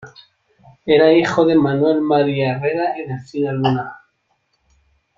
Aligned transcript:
Era 0.87 1.13
hijo 1.13 1.45
de 1.45 1.53
Manuel 1.55 2.01
María 2.01 2.53
Herrera 2.55 2.97
y 2.97 3.07
Delfina 3.07 3.51
Luna. 3.51 3.99